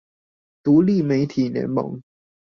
[0.63, 2.01] 獨立媒體聯盟